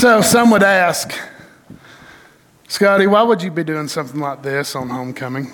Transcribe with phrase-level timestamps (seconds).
[0.00, 1.12] So some would ask,
[2.68, 5.52] Scotty, why would you be doing something like this on homecoming?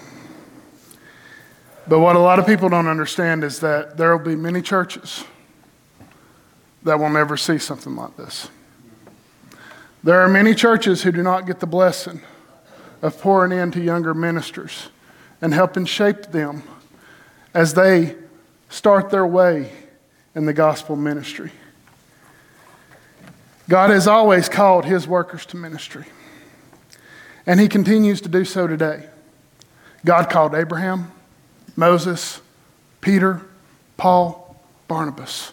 [1.89, 5.25] But what a lot of people don't understand is that there will be many churches
[6.85, 8.49] that will never see something like this.
[10.05, 12.21] There are many churches who do not get the blessing
[13.03, 14.91] of pouring into younger ministers
[15.41, 16.63] and helping shape them
[17.53, 18.15] as they
[18.69, 19.73] start their way
[20.37, 21.51] in the gospel ministry.
[23.69, 26.05] God has always called his workers to ministry,
[27.47, 29.07] and he continues to do so today.
[30.05, 31.11] God called Abraham,
[31.75, 32.41] Moses,
[33.01, 33.43] Peter,
[33.97, 34.57] Paul,
[34.87, 35.53] Barnabas,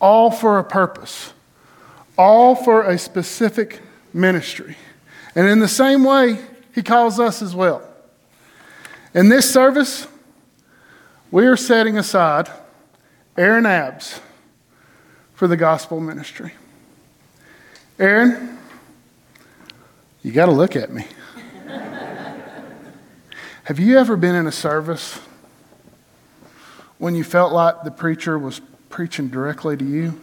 [0.00, 1.34] all for a purpose,
[2.16, 3.80] all for a specific
[4.14, 4.76] ministry.
[5.34, 6.38] And in the same way,
[6.74, 7.82] he calls us as well.
[9.12, 10.06] In this service,
[11.30, 12.48] we are setting aside
[13.36, 14.20] Aaron Abs
[15.34, 16.52] for the gospel ministry.
[18.00, 18.58] Aaron,
[20.22, 21.06] you got to look at me.
[23.64, 25.20] Have you ever been in a service
[26.96, 30.18] when you felt like the preacher was preaching directly to you?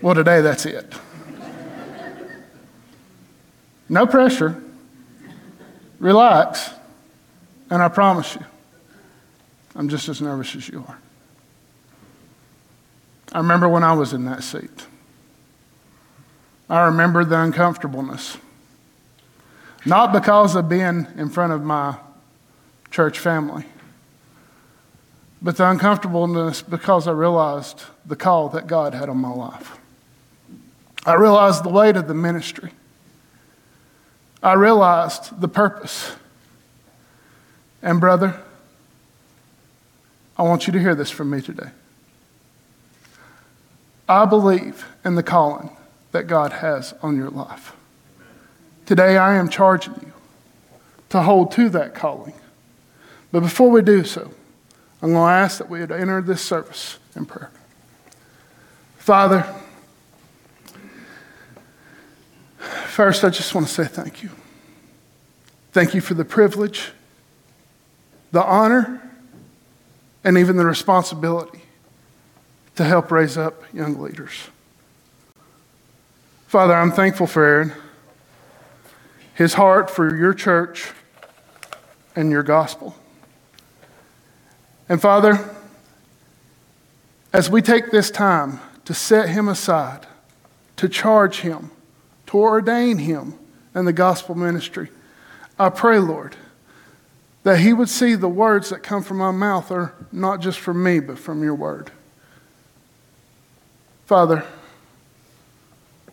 [0.00, 0.90] well, today that's it.
[3.90, 4.62] No pressure.
[5.98, 6.70] Relax.
[7.68, 8.44] And I promise you,
[9.76, 10.98] I'm just as nervous as you are.
[13.32, 14.86] I remember when I was in that seat.
[16.68, 18.36] I remember the uncomfortableness.
[19.84, 21.96] Not because of being in front of my
[22.90, 23.64] church family,
[25.40, 29.78] but the uncomfortableness because I realized the call that God had on my life.
[31.04, 32.70] I realized the weight of the ministry.
[34.42, 36.12] I realized the purpose.
[37.82, 38.40] And, brother,
[40.38, 41.70] I want you to hear this from me today.
[44.08, 45.76] I believe in the calling
[46.12, 47.72] that God has on your life.
[48.86, 50.12] Today, I am charging you
[51.10, 52.34] to hold to that calling.
[53.30, 54.30] But before we do so,
[55.00, 57.50] I'm going to ask that we would enter this service in prayer.
[58.98, 59.46] Father,
[62.58, 64.30] first, I just want to say thank you.
[65.72, 66.90] Thank you for the privilege,
[68.30, 69.00] the honor,
[70.22, 71.62] and even the responsibility
[72.76, 74.48] to help raise up young leaders.
[76.46, 77.72] Father, I'm thankful for Aaron,
[79.34, 80.90] his heart for your church
[82.14, 82.94] and your gospel.
[84.88, 85.38] And Father,
[87.32, 90.06] as we take this time to set him aside,
[90.76, 91.70] to charge him,
[92.26, 93.38] to ordain him
[93.74, 94.90] in the gospel ministry,
[95.58, 96.36] I pray, Lord,
[97.44, 100.82] that he would see the words that come from my mouth are not just from
[100.82, 101.90] me, but from your word.
[104.12, 104.44] Father,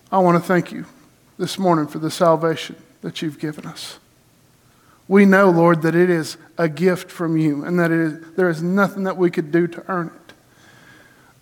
[0.09, 0.85] I want to thank you
[1.37, 3.99] this morning for the salvation that you've given us.
[5.09, 9.03] We know, Lord, that it is a gift from you and that there is nothing
[9.03, 10.33] that we could do to earn it.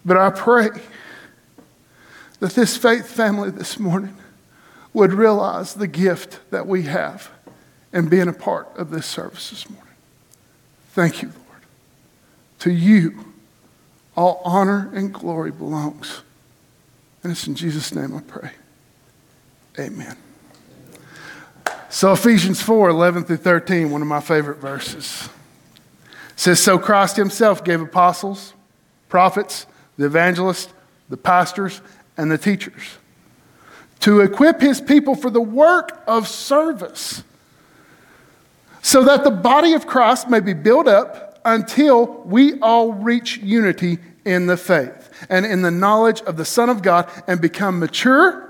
[0.03, 0.69] But I pray
[2.39, 4.17] that this faith family this morning
[4.93, 7.29] would realize the gift that we have
[7.93, 9.93] in being a part of this service this morning.
[10.93, 11.61] Thank you, Lord.
[12.61, 13.25] To you,
[14.15, 16.23] all honor and glory belongs.
[17.27, 18.51] And it's in Jesus' name I pray.
[19.77, 20.15] Amen.
[21.89, 25.27] So, Ephesians 4 11 through 13, one of my favorite verses,
[26.37, 28.53] says, So Christ himself gave apostles,
[29.09, 29.65] prophets,
[29.97, 30.73] the evangelists,
[31.09, 31.81] the pastors,
[32.15, 32.97] and the teachers
[33.99, 37.25] to equip his people for the work of service,
[38.81, 43.97] so that the body of Christ may be built up until we all reach unity
[44.23, 48.49] in the faith and in the knowledge of the Son of God and become mature,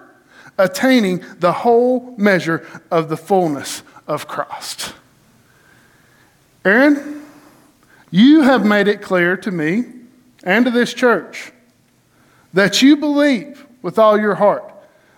[0.57, 4.93] attaining the whole measure of the fullness of Christ.
[6.65, 7.23] Aaron,
[8.11, 9.85] you have made it clear to me
[10.43, 11.51] and to this church
[12.53, 14.73] that you believe with all your heart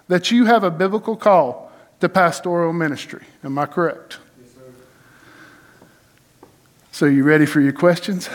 [0.07, 3.23] that you have a biblical call to pastoral ministry.
[3.43, 4.17] Am I correct?
[4.41, 6.47] Yes, sir.
[6.91, 8.29] So, you ready for your questions?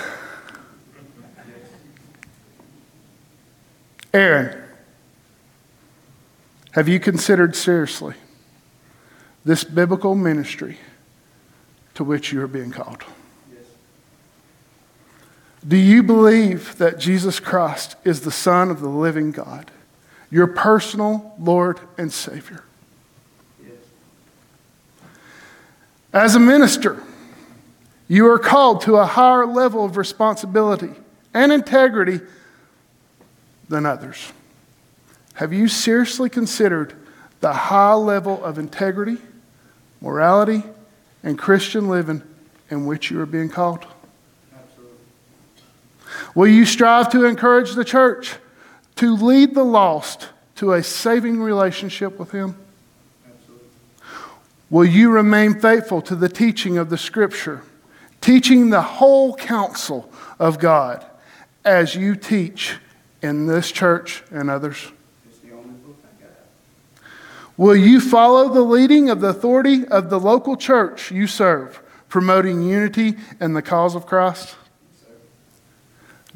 [4.15, 4.57] Aaron,
[6.71, 8.15] have you considered seriously
[9.45, 10.79] this biblical ministry
[11.95, 13.03] to which you are being called?
[13.53, 13.65] Yes.
[15.67, 19.73] Do you believe that Jesus Christ is the Son of the living God,
[20.31, 22.63] your personal Lord and Savior?
[23.65, 23.75] Yes.
[26.13, 27.03] As a minister,
[28.07, 30.93] you are called to a higher level of responsibility
[31.35, 32.21] and integrity
[33.69, 34.33] than others?
[35.35, 36.95] Have you seriously considered
[37.41, 39.19] the high level of integrity,
[40.01, 40.63] morality,
[41.23, 42.23] and Christian living
[42.71, 43.85] in which you are being called?
[44.55, 44.97] Absolutely.
[46.35, 48.37] Will you strive to encourage the church
[48.97, 52.57] to lead the lost to a saving relationship with Him?
[53.27, 53.69] Absolutely.
[54.71, 57.63] Will you remain faithful to the teaching of the Scripture,
[58.21, 61.05] teaching the whole counsel of God
[61.65, 62.77] as you teach
[63.25, 64.87] in this church and others?
[67.57, 72.63] Will you follow the leading of the authority of the local church you serve, promoting
[72.63, 74.57] unity and the cause of Christ?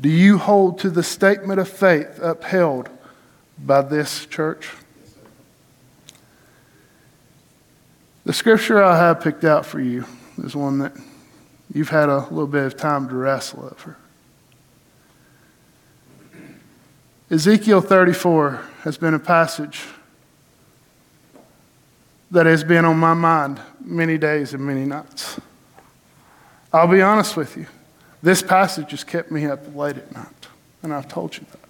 [0.00, 2.88] Do you hold to the statement of faith upheld
[3.58, 4.70] by this church?
[8.24, 10.04] The scripture I have picked out for you
[10.42, 10.92] is one that
[11.74, 13.96] you've had a little bit of time to wrestle over.
[17.30, 19.84] Ezekiel 34 has been a passage
[22.30, 25.38] that has been on my mind many days and many nights.
[26.72, 27.66] I'll be honest with you.
[28.22, 30.48] This passage has kept me up late at night,
[30.82, 31.60] and I've told you that.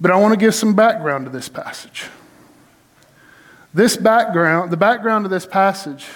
[0.00, 2.06] But I want to give some background to this passage.
[3.74, 6.06] This background, the background of this passage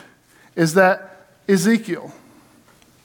[0.54, 2.12] is that Ezekiel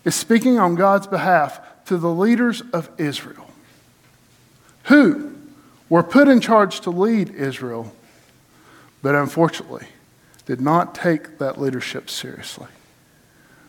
[0.05, 3.48] is speaking on God's behalf to the leaders of Israel,
[4.89, 5.33] who
[5.87, 7.93] were put in charge to lead Israel
[9.01, 9.87] but unfortunately
[10.45, 12.67] did not take that leadership seriously.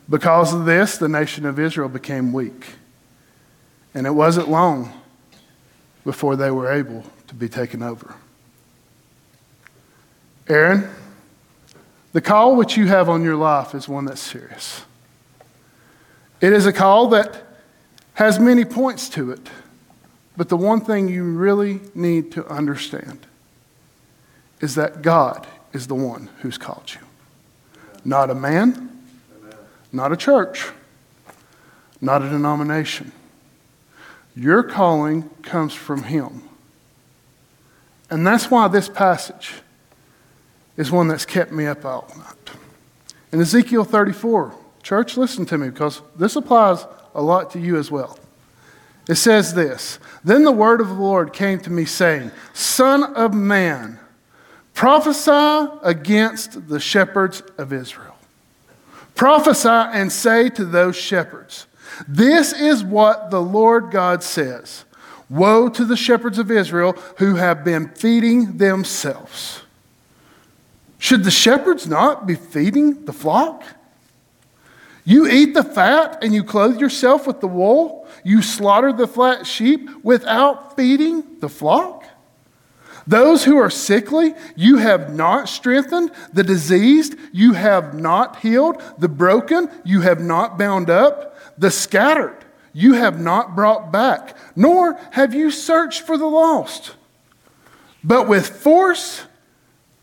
[0.08, 2.74] Because of this, the nation of Israel became weak.
[3.94, 4.92] And it wasn't long
[6.04, 8.14] before they were able to be taken over.
[10.48, 10.90] Aaron,
[12.12, 14.82] the call which you have on your life is one that's serious.
[16.40, 17.42] It is a call that
[18.14, 19.48] has many points to it,
[20.36, 23.26] but the one thing you really need to understand
[24.60, 27.00] is that God is the one who's called you.
[28.04, 28.90] Not a man,
[29.92, 30.68] not a church,
[32.00, 33.12] not a denomination.
[34.34, 36.42] Your calling comes from Him.
[38.08, 39.54] And that's why this passage
[40.76, 42.56] is one that's kept me up all night.
[43.32, 46.84] In Ezekiel 34, church, listen to me because this applies
[47.14, 48.18] a lot to you as well.
[49.10, 53.34] It says this Then the word of the Lord came to me, saying, Son of
[53.34, 53.98] man,
[54.72, 58.16] Prophesy against the shepherds of Israel.
[59.16, 61.66] Prophesy and say to those shepherds,
[62.06, 64.84] This is what the Lord God says
[65.28, 69.62] Woe to the shepherds of Israel who have been feeding themselves.
[70.98, 73.64] Should the shepherds not be feeding the flock?
[75.04, 78.06] You eat the fat and you clothe yourself with the wool.
[78.24, 82.04] You slaughter the fat sheep without feeding the flock.
[83.06, 86.12] Those who are sickly, you have not strengthened.
[86.32, 88.80] The diseased, you have not healed.
[88.98, 91.36] The broken, you have not bound up.
[91.58, 96.94] The scattered, you have not brought back, nor have you searched for the lost.
[98.04, 99.24] But with force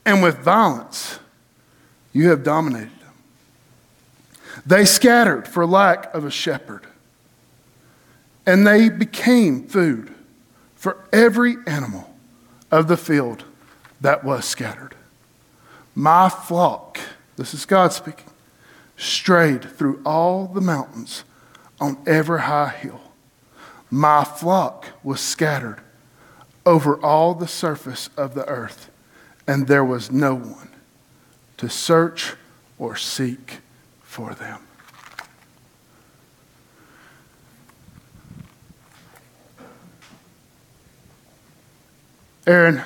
[0.06, 1.20] and with violence,
[2.14, 2.97] you have dominated.
[4.68, 6.86] They scattered for lack of a shepherd,
[8.46, 10.14] and they became food
[10.76, 12.14] for every animal
[12.70, 13.46] of the field
[14.02, 14.94] that was scattered.
[15.96, 17.00] My flock,
[17.38, 18.30] this is God speaking,
[18.98, 21.24] strayed through all the mountains
[21.80, 23.00] on every high hill.
[23.90, 25.80] My flock was scattered
[26.66, 28.92] over all the surface of the earth,
[29.48, 30.72] and there was no one
[31.56, 32.34] to search
[32.78, 33.60] or seek
[34.04, 34.67] for them.
[42.48, 42.82] Aaron,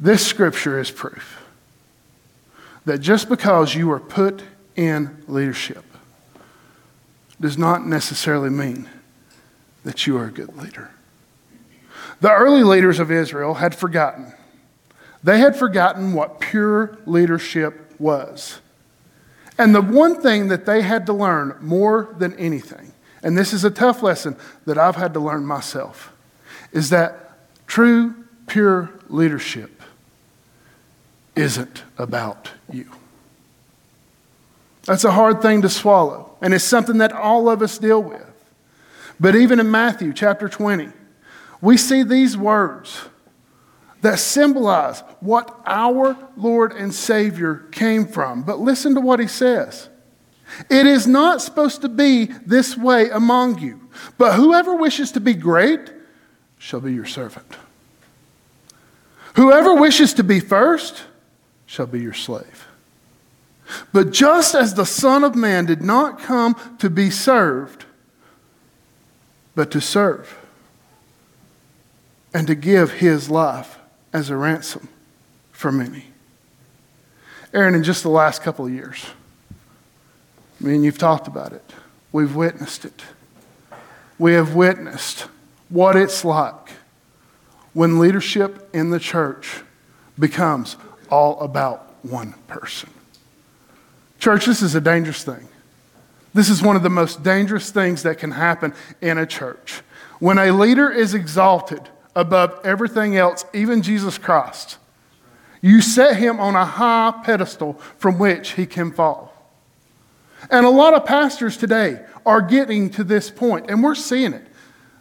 [0.00, 1.44] this scripture is proof
[2.86, 4.42] that just because you are put
[4.76, 5.84] in leadership
[7.38, 8.88] does not necessarily mean
[9.84, 10.90] that you are a good leader.
[12.22, 14.32] The early leaders of Israel had forgotten.
[15.22, 18.60] They had forgotten what pure leadership was.
[19.58, 23.64] And the one thing that they had to learn more than anything, and this is
[23.64, 26.12] a tough lesson that I've had to learn myself,
[26.72, 27.23] is that
[27.66, 28.14] True,
[28.46, 29.82] pure leadership
[31.36, 32.90] isn't about you.
[34.84, 38.30] That's a hard thing to swallow, and it's something that all of us deal with.
[39.18, 40.90] But even in Matthew chapter 20,
[41.60, 43.08] we see these words
[44.02, 48.42] that symbolize what our Lord and Savior came from.
[48.42, 49.88] But listen to what he says.
[50.68, 53.88] It is not supposed to be this way among you.
[54.18, 55.90] But whoever wishes to be great
[56.64, 57.58] shall be your servant.
[59.34, 61.02] Whoever wishes to be first
[61.66, 62.66] shall be your slave.
[63.92, 67.84] But just as the Son of Man did not come to be served,
[69.54, 70.38] but to serve,
[72.32, 73.76] and to give his life
[74.14, 74.88] as a ransom
[75.52, 76.06] for many.
[77.52, 79.04] Aaron, in just the last couple of years,
[80.62, 81.74] I mean, you've talked about it.
[82.10, 83.02] We've witnessed it.
[84.18, 85.26] We have witnessed
[85.74, 86.70] what it's like
[87.72, 89.62] when leadership in the church
[90.16, 90.76] becomes
[91.10, 92.88] all about one person.
[94.20, 95.48] Church, this is a dangerous thing.
[96.32, 99.82] This is one of the most dangerous things that can happen in a church.
[100.20, 104.78] When a leader is exalted above everything else, even Jesus Christ,
[105.60, 109.32] you set him on a high pedestal from which he can fall.
[110.48, 114.46] And a lot of pastors today are getting to this point, and we're seeing it.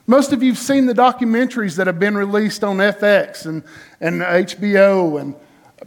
[0.05, 3.63] Most of you have seen the documentaries that have been released on FX and,
[4.01, 5.35] and HBO and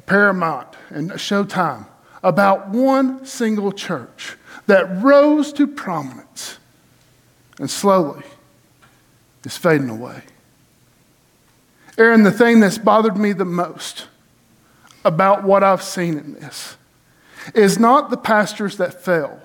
[0.07, 1.87] Paramount and Showtime
[2.23, 6.59] about one single church that rose to prominence
[7.59, 8.25] and slowly
[9.45, 10.23] is fading away.
[11.99, 14.07] Aaron, the thing that's bothered me the most
[15.05, 16.77] about what I've seen in this
[17.55, 19.41] is not the pastors that fell,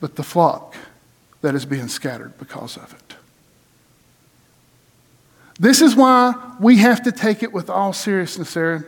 [0.00, 0.74] but the flock
[1.44, 3.16] that is being scattered because of it.
[5.60, 8.86] This is why we have to take it with all seriousness, Aaron.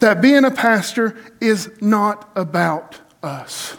[0.00, 3.78] That being a pastor is not about us.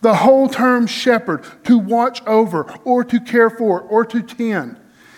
[0.00, 4.76] The whole term shepherd, to watch over or to care for or to tend,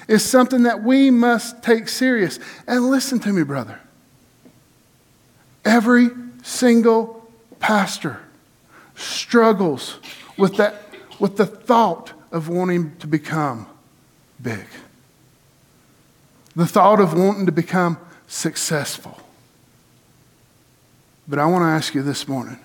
[0.09, 2.39] is something that we must take serious.
[2.67, 3.79] And listen to me, brother.
[5.67, 6.09] Every
[6.43, 7.31] single
[7.61, 8.21] pastor
[8.95, 9.99] struggles
[10.39, 10.84] with, that,
[11.25, 13.67] with the thought of wanting to become
[14.43, 14.67] big,
[16.55, 19.19] the thought of wanting to become successful.
[21.27, 22.59] But I want to ask you this morning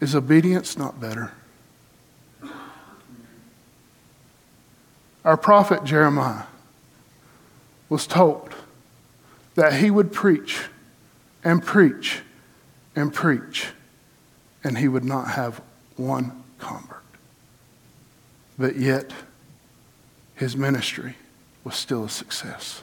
[0.00, 1.30] is obedience not better?
[5.24, 6.46] Our prophet Jeremiah
[7.88, 8.52] was told
[9.54, 10.64] that he would preach
[11.44, 12.22] and preach
[12.96, 13.68] and preach,
[14.64, 15.60] and he would not have
[15.96, 17.02] one convert.
[18.58, 19.12] But yet,
[20.34, 21.16] his ministry
[21.64, 22.82] was still a success.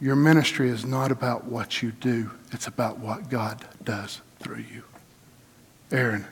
[0.00, 4.82] Your ministry is not about what you do, it's about what God does through you.
[5.92, 6.26] Aaron,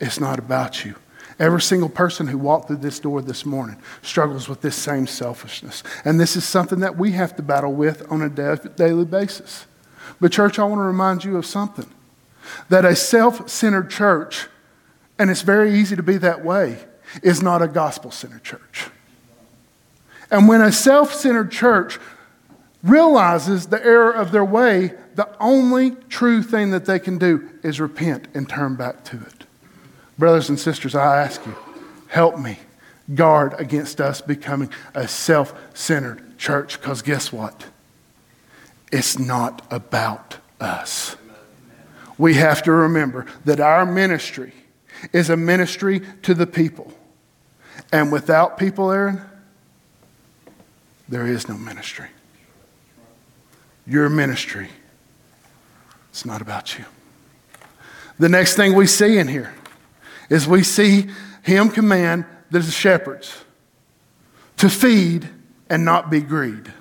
[0.00, 0.96] it's not about you.
[1.38, 5.82] Every single person who walked through this door this morning struggles with this same selfishness.
[6.04, 9.66] And this is something that we have to battle with on a daily basis.
[10.18, 11.86] But, church, I want to remind you of something
[12.68, 14.46] that a self centered church,
[15.18, 16.78] and it's very easy to be that way,
[17.22, 18.88] is not a gospel centered church.
[20.30, 21.98] And when a self centered church
[22.82, 27.80] realizes the error of their way, the only true thing that they can do is
[27.80, 29.44] repent and turn back to it.
[30.18, 31.54] Brothers and sisters, I ask you,
[32.08, 32.58] help me
[33.14, 37.66] guard against us becoming a self centered church, because guess what?
[38.92, 41.16] It's not about us.
[42.18, 44.52] We have to remember that our ministry
[45.12, 46.92] is a ministry to the people.
[47.92, 49.20] And without people, Aaron,
[51.08, 52.08] there is no ministry.
[53.86, 54.68] Your ministry,
[56.10, 56.84] it's not about you.
[58.18, 59.54] The next thing we see in here
[60.30, 61.06] is we see
[61.42, 63.44] him command the shepherds
[64.56, 65.28] to feed
[65.68, 66.72] and not be greed.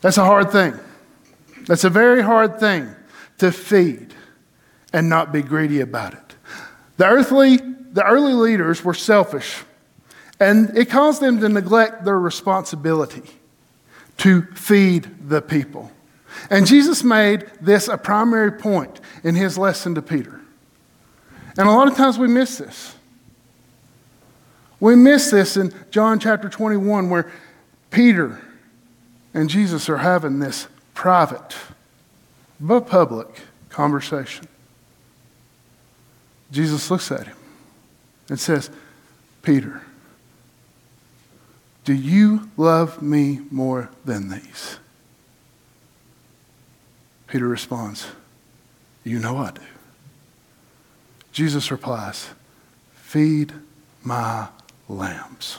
[0.00, 0.74] That's a hard thing.
[1.66, 2.94] That's a very hard thing
[3.44, 4.14] to feed
[4.94, 6.34] and not be greedy about it.
[6.96, 9.62] The earthly, the early leaders were selfish,
[10.40, 13.22] and it caused them to neglect their responsibility
[14.18, 15.92] to feed the people.
[16.48, 20.40] And Jesus made this a primary point in his lesson to Peter.
[21.58, 22.94] And a lot of times we miss this.
[24.80, 27.30] We miss this in John chapter 21, where
[27.90, 28.40] Peter
[29.34, 31.54] and Jesus are having this private
[32.60, 33.28] but public
[33.68, 34.46] conversation.
[36.50, 37.36] Jesus looks at him
[38.28, 38.70] and says,
[39.42, 39.82] Peter,
[41.84, 44.78] do you love me more than these?
[47.26, 48.06] Peter responds,
[49.02, 49.60] You know I do.
[51.32, 52.28] Jesus replies,
[52.94, 53.52] Feed
[54.04, 54.48] my
[54.88, 55.58] lambs.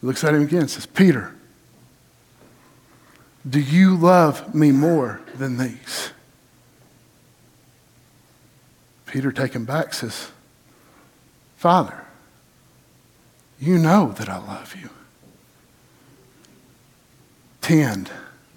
[0.00, 1.34] He looks at him again and says, Peter,
[3.48, 6.10] Do you love me more than these?
[9.06, 10.30] Peter, taken back, says,
[11.56, 12.04] Father,
[13.60, 14.90] you know that I love you.
[17.60, 18.10] Tend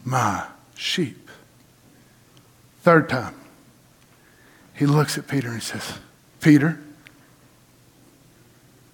[0.04, 1.30] my sheep.
[2.82, 3.36] Third time,
[4.74, 6.00] he looks at Peter and says,
[6.42, 6.80] Peter,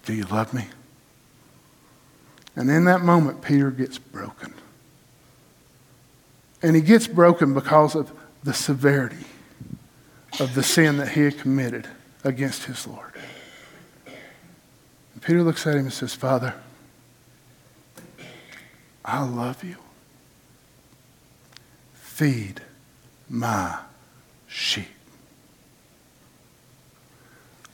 [0.04, 0.66] do you love me?
[2.56, 4.54] And in that moment, Peter gets broken.
[6.62, 8.12] And he gets broken because of
[8.44, 9.24] the severity
[10.40, 11.88] of the sin that he had committed
[12.24, 13.12] against his Lord.
[14.06, 16.54] And Peter looks at him and says, Father,
[19.04, 19.76] I love you.
[21.94, 22.60] Feed
[23.28, 23.78] my
[24.46, 24.86] sheep.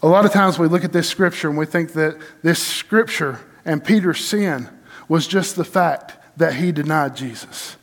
[0.02, 3.40] A lot of times we look at this scripture and we think that this scripture
[3.64, 4.68] and Peter's sin
[5.08, 7.76] was just the fact that he denied Jesus.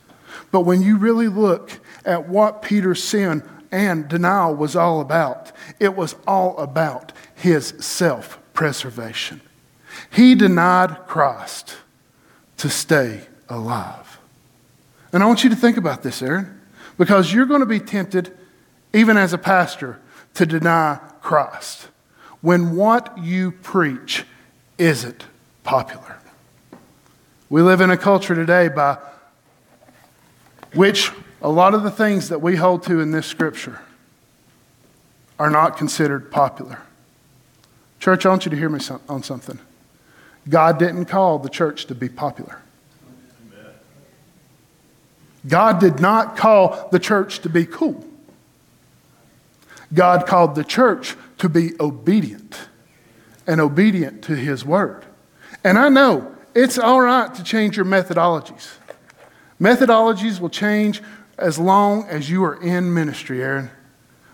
[0.50, 1.72] But when you really look
[2.04, 8.38] at what Peter's sin and denial was all about, it was all about his self
[8.54, 9.40] preservation.
[10.10, 11.76] He denied Christ
[12.58, 14.18] to stay alive.
[15.12, 16.60] And I want you to think about this, Aaron,
[16.98, 18.36] because you're going to be tempted,
[18.92, 20.00] even as a pastor,
[20.34, 21.88] to deny Christ
[22.40, 24.24] when what you preach
[24.78, 25.24] isn't
[25.64, 26.18] popular.
[27.48, 28.98] We live in a culture today by
[30.76, 31.10] which
[31.42, 33.80] a lot of the things that we hold to in this scripture
[35.38, 36.78] are not considered popular.
[37.98, 39.58] Church, I want you to hear me on something.
[40.48, 42.58] God didn't call the church to be popular.
[45.48, 48.04] God did not call the church to be cool.
[49.94, 52.68] God called the church to be obedient
[53.46, 55.04] and obedient to his word.
[55.62, 58.70] And I know it's all right to change your methodologies.
[59.60, 61.02] Methodologies will change
[61.38, 63.70] as long as you are in ministry, Aaron.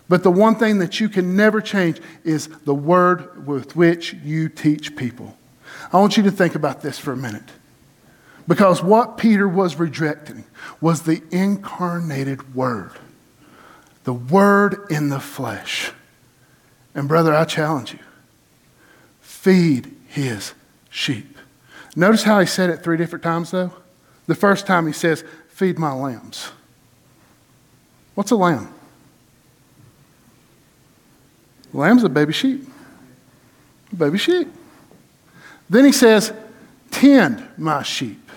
[0.09, 4.49] But the one thing that you can never change is the word with which you
[4.49, 5.37] teach people.
[5.91, 7.49] I want you to think about this for a minute.
[8.47, 10.43] Because what Peter was rejecting
[10.81, 12.91] was the incarnated word,
[14.03, 15.91] the word in the flesh.
[16.93, 17.99] And, brother, I challenge you
[19.21, 20.53] feed his
[20.89, 21.37] sheep.
[21.97, 23.73] Notice how he said it three different times, though?
[24.27, 26.51] The first time he says, Feed my lambs.
[28.15, 28.73] What's a lamb?
[31.73, 32.67] A lamb's a baby sheep.
[33.91, 34.47] A baby sheep.
[35.69, 36.33] Then he says,
[36.91, 38.29] Tend my sheep,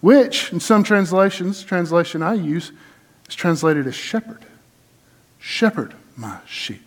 [0.00, 2.72] which in some translations, translation I use,
[3.28, 4.44] is translated as shepherd.
[5.38, 6.82] Shepherd my sheep.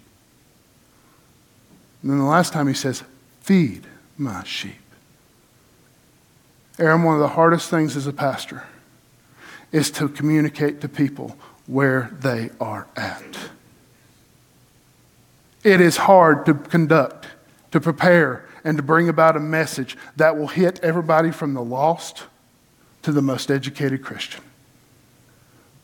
[2.02, 3.04] And then the last time he says,
[3.42, 3.86] Feed
[4.18, 4.76] my sheep.
[6.80, 8.64] Aaron, one of the hardest things as a pastor
[9.72, 11.38] is to communicate to people
[11.68, 13.38] where they are at.
[15.64, 17.28] It is hard to conduct,
[17.72, 22.24] to prepare, and to bring about a message that will hit everybody from the lost
[23.04, 24.44] to the most educated Christian.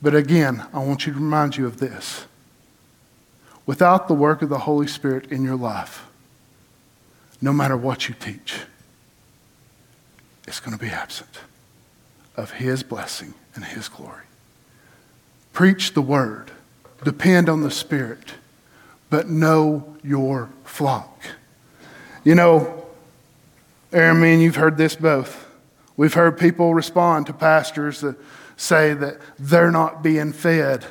[0.02, 2.26] But again, I want you to remind you of this.
[3.66, 6.06] Without the work of the Holy Spirit in your life,
[7.42, 8.62] no matter what you teach,
[10.48, 11.40] is going to be absent
[12.36, 14.24] of His blessing and His glory.
[15.54, 16.52] Preach the word,
[17.04, 18.34] depend on the Spirit,
[19.10, 21.24] but know your flock.
[22.24, 22.86] You know,
[23.94, 25.48] Aaron, me and you've heard this both.
[25.96, 28.18] We've heard people respond to pastors that
[28.58, 30.86] say that they're not being fed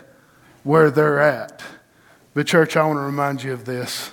[0.63, 1.63] where they're at.
[2.33, 4.11] But, church, I want to remind you of this.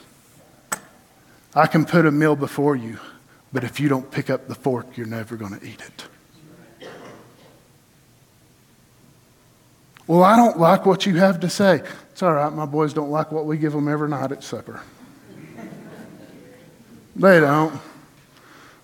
[1.55, 2.99] I can put a meal before you
[3.53, 6.07] but if you don't pick up the fork, you're never going to eat it.
[10.07, 11.81] Well, I don't like what you have to say.
[12.11, 12.51] It's all right.
[12.51, 14.81] My boys don't like what we give them every night at supper.
[17.15, 17.79] They don't.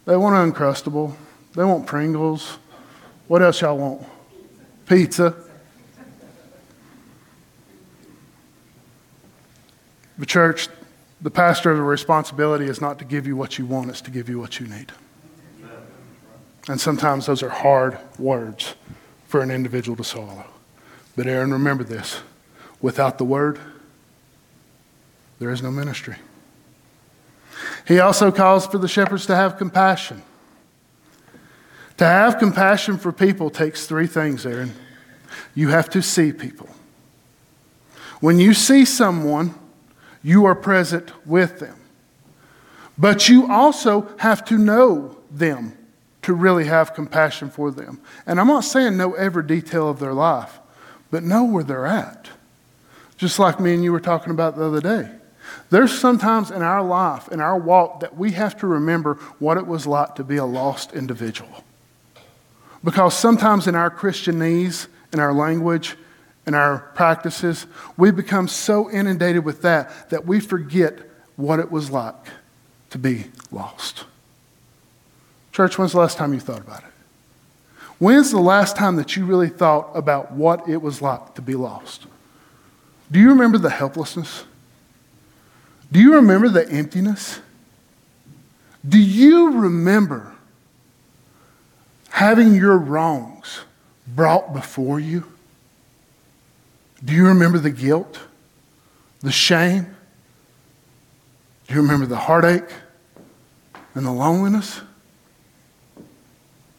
[0.05, 1.15] They want Uncrustable.
[1.53, 2.57] They want Pringles.
[3.27, 4.07] What else y'all want?
[4.85, 5.35] Pizza.
[10.17, 10.69] The church,
[11.21, 14.29] the pastor of responsibility is not to give you what you want, it's to give
[14.29, 14.91] you what you need.
[16.67, 18.75] And sometimes those are hard words
[19.25, 20.45] for an individual to swallow.
[21.15, 22.21] But Aaron, remember this
[22.81, 23.59] without the word,
[25.39, 26.15] there is no ministry.
[27.87, 30.21] He also calls for the shepherds to have compassion.
[31.97, 34.73] To have compassion for people takes three things, Aaron.
[35.55, 36.69] You have to see people.
[38.19, 39.55] When you see someone,
[40.23, 41.75] you are present with them.
[42.97, 45.77] But you also have to know them
[46.23, 48.01] to really have compassion for them.
[48.25, 50.59] And I'm not saying know every detail of their life,
[51.11, 52.29] but know where they're at.
[53.17, 55.09] Just like me and you were talking about the other day.
[55.69, 59.65] There's sometimes in our life, in our walk, that we have to remember what it
[59.65, 61.63] was like to be a lost individual.
[62.83, 65.95] Because sometimes in our Christianese, in our language,
[66.47, 70.97] in our practices, we become so inundated with that that we forget
[71.35, 72.15] what it was like
[72.89, 74.05] to be lost.
[75.51, 76.89] Church, when's the last time you thought about it?
[77.99, 81.55] When's the last time that you really thought about what it was like to be
[81.55, 82.05] lost?
[83.11, 84.45] Do you remember the helplessness?
[85.91, 87.39] Do you remember the emptiness?
[88.87, 90.33] Do you remember
[92.09, 93.61] having your wrongs
[94.07, 95.25] brought before you?
[97.03, 98.19] Do you remember the guilt,
[99.21, 99.95] the shame?
[101.67, 102.69] Do you remember the heartache
[103.93, 104.81] and the loneliness?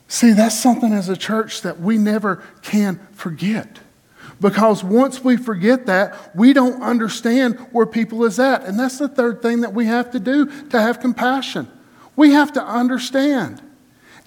[0.08, 3.78] See, that's something as a church that we never can forget.
[4.40, 8.64] Because once we forget that, we don't understand where people is at.
[8.64, 11.68] And that's the third thing that we have to do to have compassion.
[12.16, 13.60] We have to understand.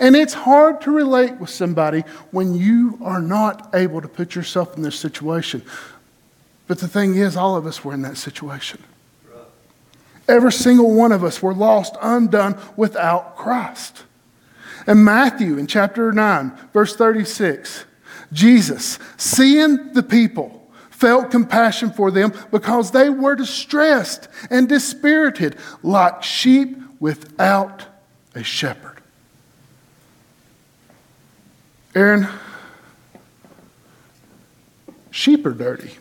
[0.02, 4.76] And it's hard to relate with somebody when you are not able to put yourself
[4.76, 5.62] in this situation.
[6.68, 8.84] But the thing is, all of us were in that situation.
[10.28, 14.04] Every single one of us were lost, undone without Christ.
[14.88, 17.86] And Matthew in chapter 9, verse 36,
[18.34, 26.24] Jesus, seeing the people, felt compassion for them because they were distressed and dispirited like
[26.24, 27.86] sheep without
[28.34, 28.90] a shepherd.
[31.93, 32.27] Aaron,
[35.12, 35.91] sheep are dirty.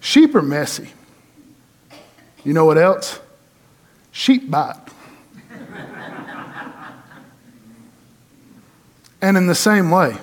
[0.00, 0.90] Sheep are messy.
[2.44, 3.18] You know what else?
[4.12, 4.76] Sheep bite.
[9.20, 10.16] and in the same way,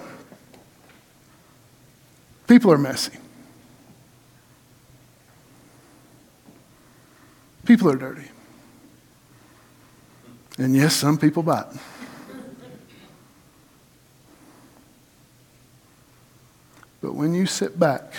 [2.47, 3.17] people are messy.
[7.65, 8.29] People are dirty.
[10.57, 11.67] And yes, some people bite.
[17.01, 18.13] But when you sit back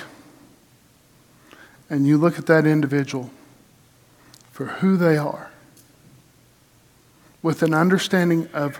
[1.91, 3.31] and you look at that individual
[4.53, 5.51] for who they are,
[7.43, 8.79] with an understanding of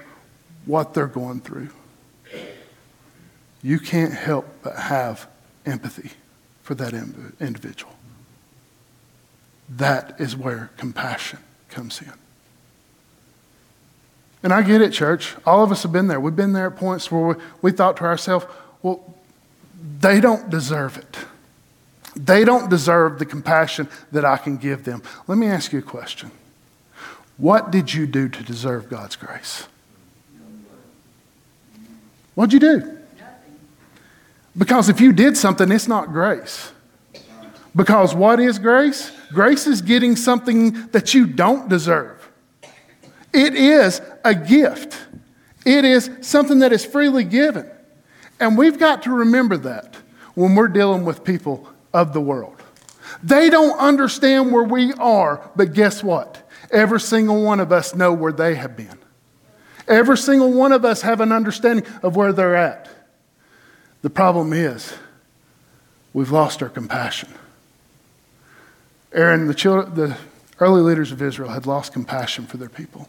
[0.67, 1.71] what they're going through,
[3.63, 5.29] you can't help but have
[5.67, 6.11] empathy
[6.63, 6.93] for that
[7.41, 7.93] individual.
[9.69, 12.13] That is where compassion comes in.
[14.43, 15.35] And I get it, church.
[15.45, 16.21] All of us have been there.
[16.21, 18.47] We've been there at points where we, we thought to ourselves,
[18.83, 19.15] well,
[20.01, 21.19] they don't deserve it.
[22.17, 25.03] They don't deserve the compassion that I can give them.
[25.27, 26.31] Let me ask you a question.
[27.37, 29.69] What did you do to deserve God's grace?
[32.35, 32.99] What'd you do?
[34.57, 36.73] Because if you did something, it's not grace.
[37.75, 39.13] Because what is grace?
[39.33, 42.29] Grace is getting something that you don't deserve.
[43.33, 44.99] It is a gift,
[45.65, 47.71] it is something that is freely given.
[48.41, 49.97] And we've got to remember that
[50.35, 52.63] when we're dealing with people of the world.
[53.23, 56.49] They don't understand where we are, but guess what?
[56.71, 58.99] Every single one of us know where they have been.
[59.89, 62.89] Every single one of us have an understanding of where they're at.
[64.03, 64.95] The problem is
[66.13, 67.31] we've lost our compassion.
[69.13, 70.17] Aaron, the, children, the
[70.61, 73.09] early leaders of Israel had lost compassion for their people.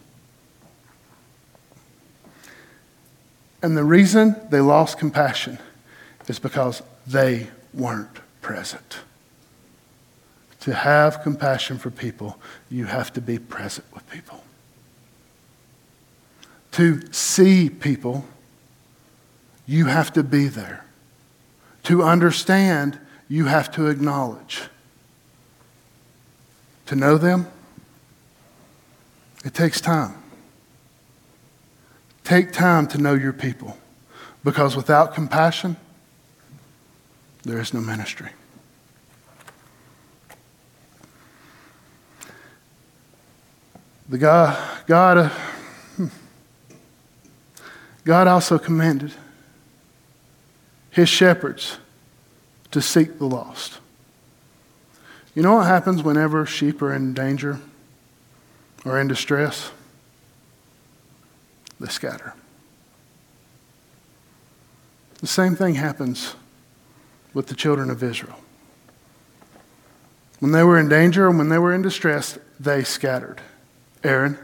[3.62, 5.60] And the reason they lost compassion
[6.28, 9.00] is because they weren't present.
[10.62, 12.38] To have compassion for people,
[12.70, 14.44] you have to be present with people.
[16.74, 18.26] To see people,
[19.66, 20.86] you have to be there.
[21.84, 24.64] To understand, you have to acknowledge.
[26.88, 27.48] To know them,
[29.46, 30.19] it takes time.
[32.30, 33.76] Take time to know your people
[34.44, 35.78] because without compassion,
[37.42, 38.30] there is no ministry.
[44.10, 45.30] The God, God, uh,
[45.96, 46.06] hmm.
[48.06, 49.12] God also commanded
[50.92, 51.80] his shepherds
[52.70, 53.80] to seek the lost.
[55.34, 57.60] You know what happens whenever sheep are in danger
[58.86, 59.72] or in distress?
[61.80, 62.34] They scatter.
[65.20, 66.36] The same thing happens
[67.34, 68.40] with the children of Israel.
[70.40, 73.42] When they were in danger and when they were in distress, they scattered.
[74.04, 74.38] Aaron,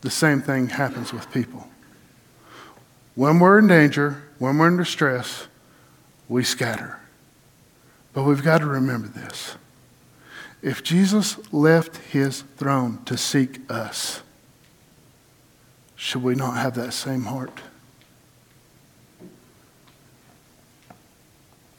[0.00, 1.68] the same thing happens with people.
[3.14, 5.46] When we're in danger, when we're in distress,
[6.28, 6.98] we scatter.
[8.14, 9.56] But we've got to remember this.
[10.62, 14.22] If Jesus left his throne to seek us,
[16.02, 17.60] should we not have that same heart?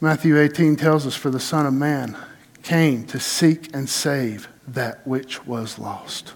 [0.00, 2.16] Matthew 18 tells us, For the Son of Man
[2.62, 6.32] came to seek and save that which was lost.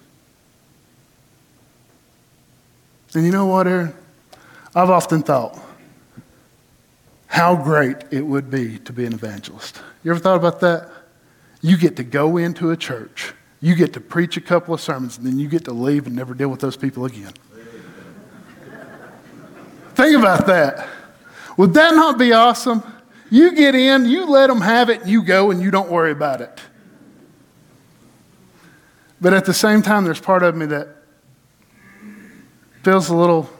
[3.15, 3.95] And you know what, Aaron?
[4.75, 5.59] I've often thought
[7.29, 9.81] how great it would be to be an evangelist.
[10.05, 10.91] You ever thought about that?
[11.63, 15.17] You get to go into a church, you get to preach a couple of sermons,
[15.17, 17.33] and then you get to leave and never deal with those people again.
[20.09, 20.89] Think about that.
[21.59, 22.83] Would that not be awesome?
[23.29, 26.41] You get in, you let them have it, you go, and you don't worry about
[26.41, 26.63] it.
[29.21, 30.89] But at the same time, there's part of me that
[32.83, 33.51] feels a little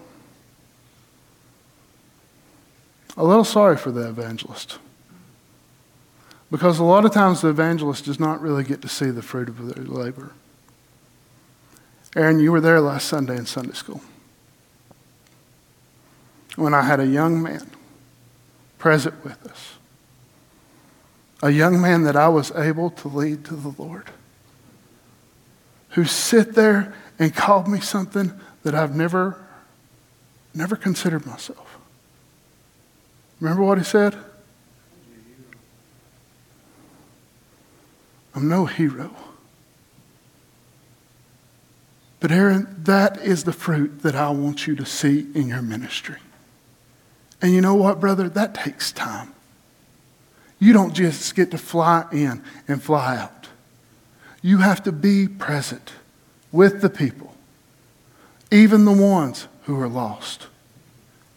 [3.19, 4.79] a little sorry for the evangelist.
[6.51, 9.51] Because a lot of times the evangelist does not really get to see the fruit
[9.51, 10.33] of their labor.
[12.17, 14.01] Aaron, you were there last Sunday in Sunday school
[16.59, 17.71] when I had a young man
[18.79, 19.75] present with us.
[21.41, 24.11] A young man that I was able to lead to the Lord.
[25.91, 28.33] Who sit there and called me something
[28.65, 29.41] that I've never,
[30.53, 31.79] never considered myself.
[33.41, 34.17] Remember what he said?
[38.35, 39.15] I'm no hero.
[42.19, 46.17] But, Aaron, that is the fruit that I want you to see in your ministry.
[47.41, 48.29] And you know what, brother?
[48.29, 49.33] That takes time.
[50.59, 53.49] You don't just get to fly in and fly out.
[54.43, 55.93] You have to be present
[56.51, 57.35] with the people,
[58.51, 60.49] even the ones who are lost.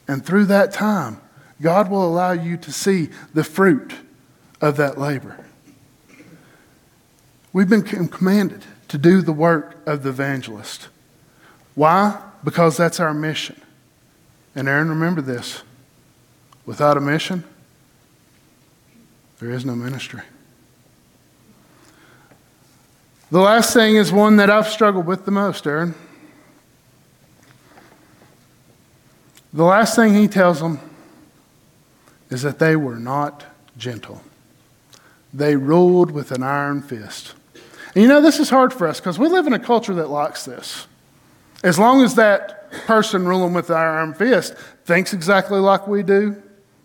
[0.07, 1.21] And through that time,
[1.61, 3.93] God will allow you to see the fruit
[4.59, 5.45] of that labor.
[7.53, 10.87] We've been commanded to do the work of the evangelist.
[11.75, 12.21] Why?
[12.43, 13.61] Because that's our mission.
[14.55, 15.63] And Aaron, remember this
[16.71, 17.43] without a mission,
[19.41, 20.21] there is no ministry.
[23.29, 25.93] The last thing is one that I've struggled with the most, Aaron.
[29.51, 30.79] The last thing he tells them
[32.29, 33.43] is that they were not
[33.77, 34.21] gentle.
[35.33, 37.33] They ruled with an iron fist.
[37.95, 40.09] And you know, this is hard for us because we live in a culture that
[40.09, 40.87] likes this.
[41.63, 44.53] As long as that person ruling with an iron fist
[44.85, 46.41] thinks exactly like we do,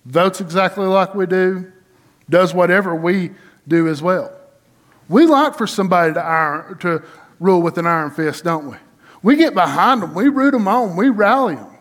[0.07, 1.71] votes exactly like we do,
[2.31, 3.33] does whatever we
[3.69, 4.33] do as well.
[5.09, 7.03] We like for somebody to, iron, to
[7.39, 8.77] rule with an iron fist, don't we?
[9.23, 11.73] We get behind them, we root them on, we rally them.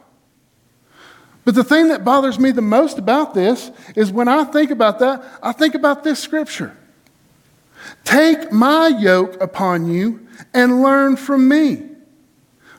[1.44, 4.98] But the thing that bothers me the most about this is when I think about
[5.00, 6.76] that, I think about this scripture.
[8.04, 11.84] Take my yoke upon you and learn from me,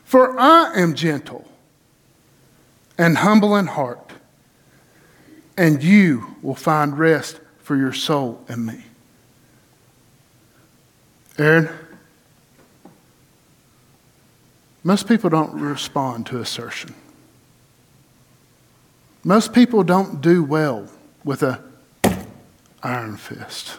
[0.03, 1.45] for I am gentle
[2.97, 4.06] and humble in heart,
[5.57, 8.83] and you will find rest for your soul and me.
[11.39, 11.69] Aaron,
[14.83, 16.93] most people don't respond to assertion.
[19.23, 20.87] Most people don't do well
[21.25, 21.61] with a
[22.81, 23.77] iron fist.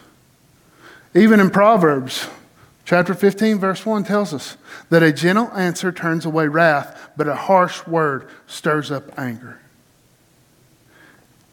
[1.15, 2.27] Even in Proverbs
[2.85, 4.57] chapter 15, verse 1 tells us
[4.89, 9.59] that a gentle answer turns away wrath, but a harsh word stirs up anger.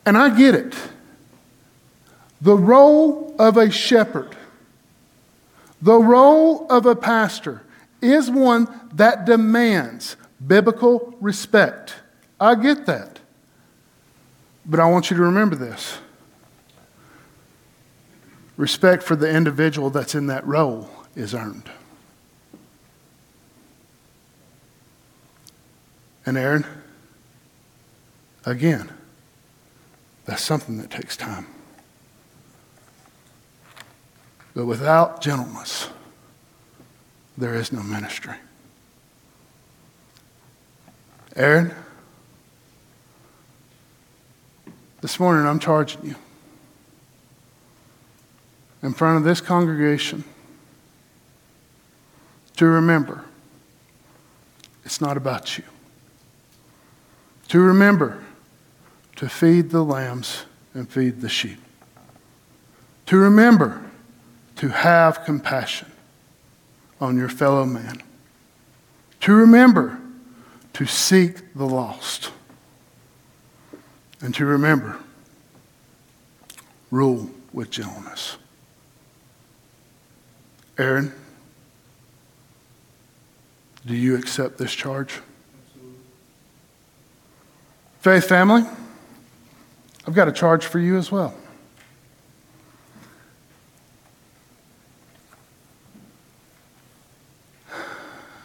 [0.06, 0.74] And I get it.
[2.40, 4.36] The role of a shepherd,
[5.82, 7.62] the role of a pastor,
[8.00, 10.16] is one that demands
[10.46, 11.94] biblical respect.
[12.38, 13.18] I get that.
[14.64, 15.98] But I want you to remember this
[18.56, 21.68] respect for the individual that's in that role is earned.
[26.24, 26.64] And Aaron,
[28.44, 28.90] again,
[30.26, 31.46] that's something that takes time.
[34.54, 35.88] But without gentleness,
[37.38, 38.34] there is no ministry.
[41.36, 41.72] Aaron,
[45.02, 46.14] this morning I'm charging you
[48.82, 50.24] in front of this congregation
[52.56, 53.24] to remember
[54.84, 55.64] it's not about you.
[57.48, 58.24] To remember
[59.16, 61.58] to feed the lambs and feed the sheep.
[63.06, 63.82] To remember
[64.56, 65.90] to have compassion
[67.00, 68.02] on your fellow man.
[69.20, 69.98] To remember
[70.74, 72.30] to seek the lost
[74.20, 74.98] and to remember
[76.90, 78.36] rule with gentleness.
[80.78, 81.12] Aaron,
[83.86, 85.20] do you accept this charge?
[85.68, 86.00] Absolutely.
[88.00, 88.64] Faith family,
[90.06, 91.34] I've got a charge for you as well.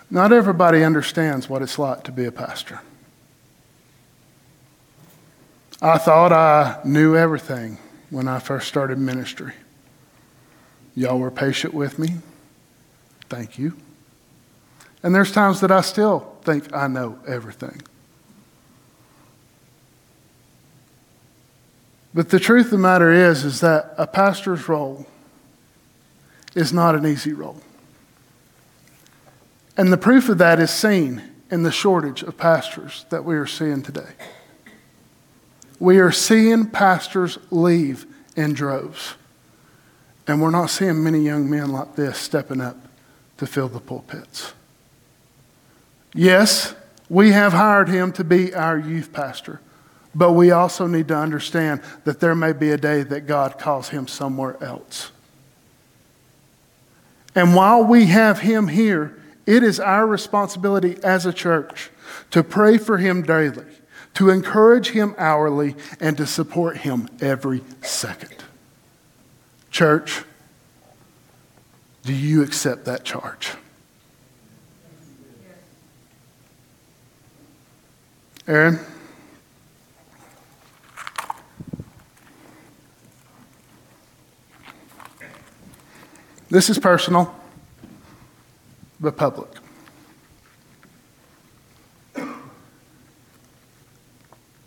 [0.10, 2.82] Not everybody understands what it's like to be a pastor.
[5.82, 7.78] I thought I knew everything
[8.10, 9.54] when I first started ministry.
[10.96, 12.16] Y'all were patient with me.
[13.30, 13.78] Thank you.
[15.02, 17.82] And there's times that I still think I know everything.
[22.14, 25.06] But the truth of the matter is is that a pastor's role
[26.56, 27.62] is not an easy role.
[29.78, 33.48] And the proof of that is seen in the shortage of pastors that we are
[33.48, 34.14] seeing today.
[35.80, 39.16] We are seeing pastors leave in droves.
[40.28, 42.78] And we're not seeing many young men like this stepping up
[43.38, 44.54] to fill the pulpits.
[46.14, 46.76] Yes,
[47.10, 49.60] we have hired him to be our youth pastor,
[50.14, 53.90] but we also need to understand that there may be a day that God calls
[53.90, 55.12] him somewhere else.
[57.34, 61.90] And while we have him here, it is our responsibility as a church
[62.32, 63.66] to pray for him daily
[64.16, 68.36] to encourage him hourly, and to support him every second.
[69.70, 70.24] Church,
[72.04, 73.54] do you accept that charge?
[78.48, 78.80] Aaron?
[86.52, 87.34] This is personal,
[89.00, 89.50] but public.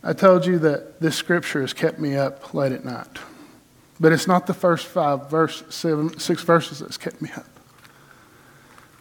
[0.02, 3.18] I told you that this scripture has kept me up late at night.
[4.00, 7.46] But it's not the first five, verse seven, six verses that's kept me up.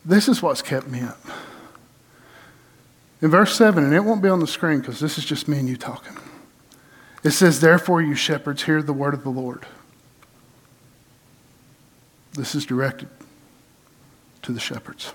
[0.03, 1.19] This is what's kept me up.
[3.21, 5.57] In verse 7, and it won't be on the screen because this is just me
[5.57, 6.17] and you talking.
[7.23, 9.65] It says, Therefore, you shepherds, hear the word of the Lord.
[12.33, 13.09] This is directed
[14.41, 15.13] to the shepherds.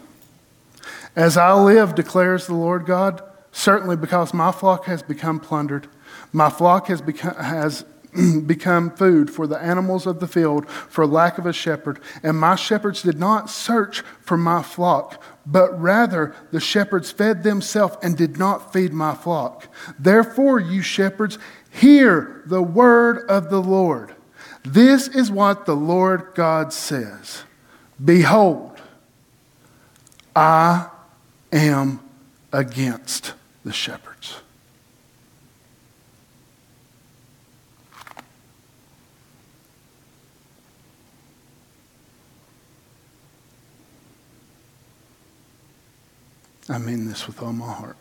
[1.17, 3.23] As I live, declares the Lord God,
[3.59, 5.89] Certainly, because my flock has become plundered,
[6.33, 7.85] my flock has become, has
[8.47, 11.99] become food for the animals of the field for lack of a shepherd.
[12.23, 17.97] And my shepherds did not search for my flock, but rather the shepherds fed themselves
[18.01, 19.67] and did not feed my flock.
[19.99, 21.39] Therefore, you shepherds,
[21.71, 24.15] hear the word of the Lord.
[24.69, 27.45] This is what the Lord God says
[28.05, 28.79] Behold,
[30.37, 30.91] I
[31.51, 32.01] am
[32.53, 33.33] against
[33.65, 34.43] the shepherds.
[46.69, 47.97] I mean this with all my heart.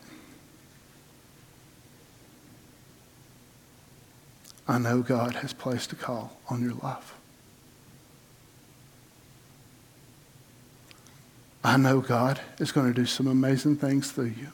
[4.68, 7.14] I know God has placed a call on your life.
[11.64, 14.48] I know God is going to do some amazing things through you.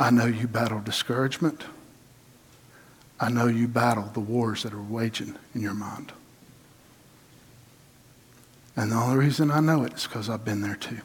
[0.00, 1.64] I know you battle discouragement.
[3.20, 6.12] I know you battle the wars that are waging in your mind.
[8.76, 11.00] And the only reason I know it is because I've been there too.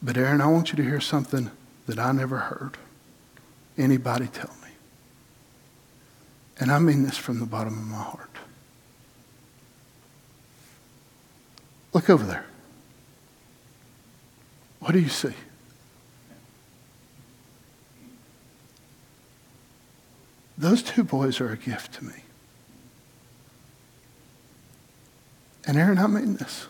[0.00, 1.50] But Aaron, I want you to hear something
[1.86, 2.76] that I never heard
[3.78, 4.68] anybody tell me.
[6.60, 8.30] And I mean this from the bottom of my heart.
[11.92, 12.44] Look over there.
[14.80, 15.32] What do you see?
[20.56, 22.24] Those two boys are a gift to me.
[25.66, 26.66] And Aaron, I mean this.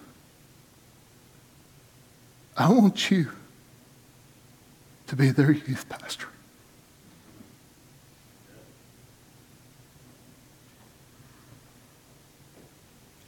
[2.57, 3.31] I want you
[5.07, 6.27] to be their youth pastor.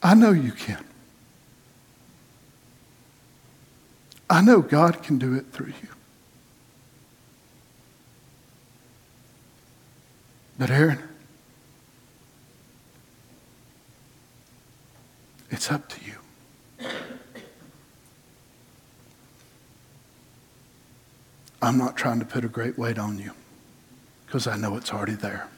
[0.03, 0.85] I know you can.
[4.29, 5.89] I know God can do it through you.
[10.59, 11.03] But Aaron,
[15.51, 16.15] it's up to you.
[21.63, 23.33] I'm not trying to put a great weight on you
[24.27, 25.49] because I know it's already there.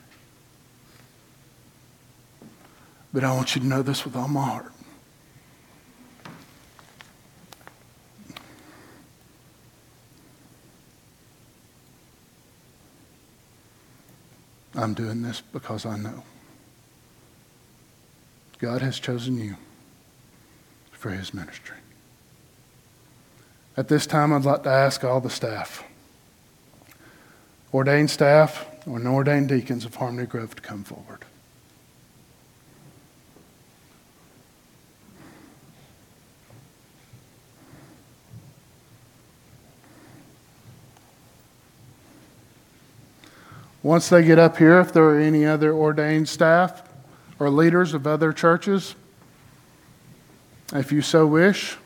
[3.12, 4.72] But I want you to know this with all my heart.
[14.74, 16.22] I'm doing this because I know
[18.58, 19.56] God has chosen you
[20.92, 21.76] for his ministry.
[23.76, 25.84] At this time, I'd like to ask all the staff,
[27.72, 31.24] ordained staff or ordained deacons of Harmony Grove, to come forward.
[43.82, 46.82] Once they get up here, if there are any other ordained staff
[47.38, 48.94] or leaders of other churches,
[50.72, 51.76] if you so wish,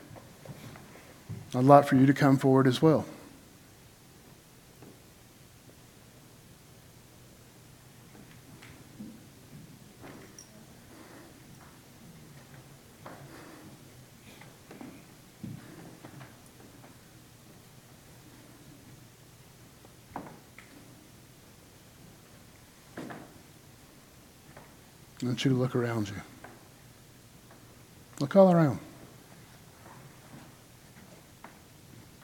[1.55, 3.05] I'd like for you to come forward as well.
[25.37, 26.15] Want you to look around you.
[28.19, 28.79] Look all around.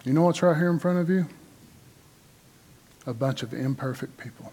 [0.04, 1.28] You know what's right here in front of you?
[3.06, 4.52] A bunch of imperfect people.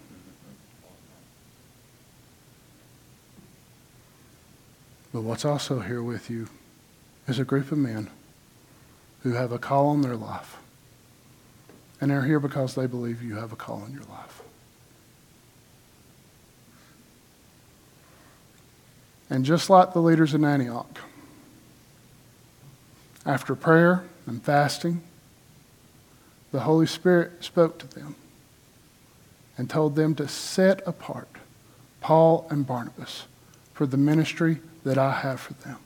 [5.14, 6.50] But what's also here with you
[7.26, 8.10] is a group of men
[9.22, 10.58] who have a call on their life.
[11.98, 14.42] And they're here because they believe you have a call in your life.
[19.30, 20.98] And just like the leaders in Antioch,
[23.24, 25.02] after prayer and fasting,
[26.50, 28.16] the Holy Spirit spoke to them
[29.56, 31.28] and told them to set apart
[32.00, 33.26] Paul and Barnabas
[33.72, 35.76] for the ministry that I have for them.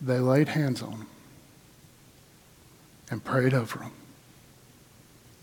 [0.00, 1.06] They laid hands on them
[3.10, 3.92] and prayed over them.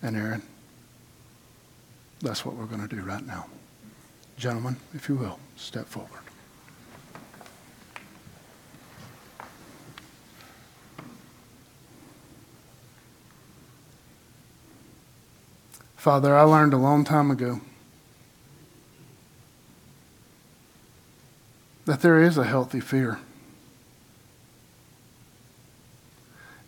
[0.01, 0.41] And Aaron,
[2.21, 3.45] that's what we're going to do right now.
[4.37, 6.21] Gentlemen, if you will, step forward.
[15.95, 17.61] Father, I learned a long time ago
[21.85, 23.19] that there is a healthy fear.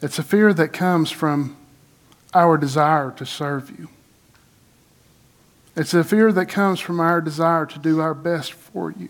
[0.04, 1.58] It's a fear that comes from
[2.34, 3.90] our desire to serve you.
[5.76, 9.10] It's a fear that comes from our desire to do our best for you.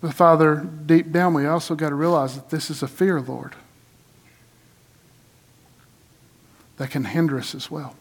[0.00, 3.54] But Father, deep down, we also got to realize that this is a fear, Lord,
[6.78, 7.96] that can hinder us as well.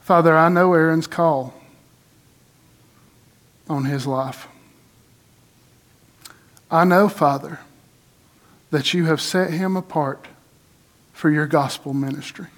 [0.00, 1.54] Father, I know Aaron's call
[3.68, 4.48] on his life.
[6.70, 7.60] I know, Father,
[8.70, 10.26] that you have set him apart
[11.12, 12.48] for your gospel ministry.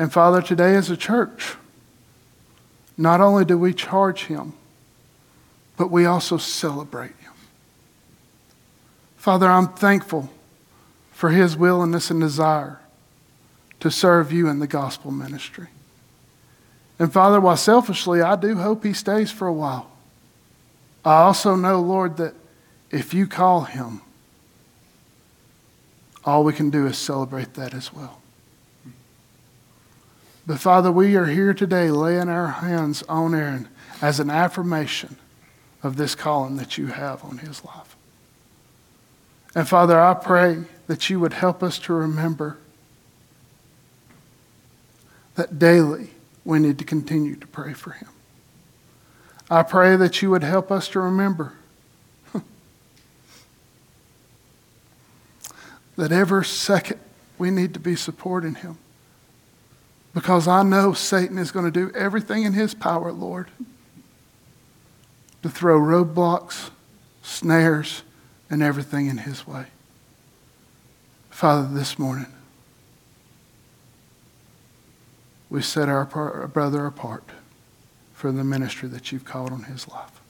[0.00, 1.56] And Father, today as a church,
[2.96, 4.54] not only do we charge him,
[5.76, 7.34] but we also celebrate him.
[9.18, 10.30] Father, I'm thankful
[11.12, 12.80] for his willingness and desire
[13.80, 15.68] to serve you in the gospel ministry.
[16.98, 19.90] And Father, while selfishly I do hope he stays for a while,
[21.04, 22.32] I also know, Lord, that
[22.90, 24.00] if you call him,
[26.24, 28.19] all we can do is celebrate that as well.
[30.50, 33.68] But Father, we are here today laying our hands on Aaron
[34.02, 35.14] as an affirmation
[35.84, 37.94] of this calling that you have on his life.
[39.54, 42.58] And Father, I pray that you would help us to remember
[45.36, 46.10] that daily
[46.44, 48.08] we need to continue to pray for him.
[49.48, 51.52] I pray that you would help us to remember
[55.94, 56.98] that every second
[57.38, 58.78] we need to be supporting him.
[60.12, 63.48] Because I know Satan is going to do everything in his power, Lord,
[65.42, 66.70] to throw roadblocks,
[67.22, 68.02] snares,
[68.50, 69.66] and everything in his way.
[71.30, 72.26] Father, this morning,
[75.48, 77.24] we set our, brother apart
[78.12, 80.20] for the ministry that you've called on his life.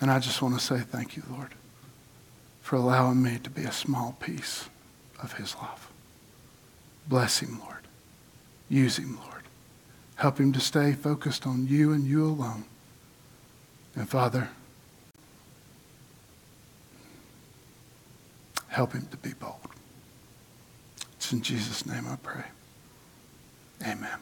[0.00, 1.54] And I just want to say thank you, Lord,
[2.60, 4.68] for allowing me to be a small piece
[5.22, 5.88] of his life.
[7.08, 7.83] Bless him, Lord.
[8.74, 9.44] Use him, Lord.
[10.16, 12.64] Help him to stay focused on you and you alone.
[13.94, 14.48] And Father,
[18.66, 19.54] help him to be bold.
[21.12, 22.42] It's in Jesus' name I pray.
[23.86, 24.18] Amen.